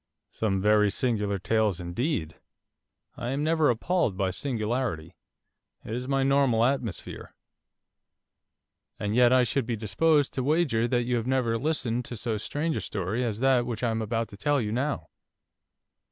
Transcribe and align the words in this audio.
'Some 0.31 0.59
very 0.59 0.89
singular 0.89 1.37
tales 1.37 1.79
indeed. 1.79 2.33
I 3.17 3.29
am 3.29 3.43
never 3.43 3.69
appalled 3.69 4.17
by 4.17 4.31
singularity. 4.31 5.15
It 5.85 5.93
is 5.93 6.07
my 6.07 6.23
normal 6.23 6.65
atmosphere.' 6.65 7.35
'And 8.99 9.13
yet 9.13 9.31
I 9.31 9.43
should 9.43 9.67
be 9.67 9.75
disposed 9.75 10.33
to 10.33 10.43
wager 10.43 10.87
that 10.87 11.03
you 11.03 11.17
have 11.17 11.27
never 11.27 11.55
listened 11.55 12.03
to 12.05 12.17
so 12.17 12.39
strange 12.39 12.75
a 12.77 12.81
story 12.81 13.23
as 13.23 13.41
that 13.41 13.67
which 13.67 13.83
I 13.83 13.91
am 13.91 14.01
about 14.01 14.29
to 14.29 14.37
tell 14.37 14.59
you 14.59 14.71
now. 14.71 15.09